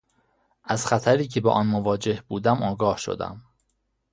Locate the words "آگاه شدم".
2.63-3.41